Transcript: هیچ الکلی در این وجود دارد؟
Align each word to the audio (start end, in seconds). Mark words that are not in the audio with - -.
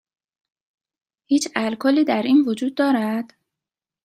هیچ 1.29 1.45
الکلی 1.55 2.03
در 2.03 2.21
این 2.23 2.41
وجود 2.47 2.75
دارد؟ 2.75 3.33